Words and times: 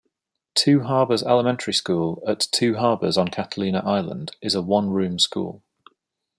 Two 0.55 0.81
Harbors 0.81 1.21
Elementary 1.21 1.73
School, 1.73 2.23
at 2.27 2.39
Two 2.51 2.73
Harbors 2.77 3.19
on 3.19 3.27
Catalina 3.27 3.83
Island, 3.85 4.31
is 4.41 4.55
a 4.55 4.61
one-room 4.63 5.19
school. 5.19 5.61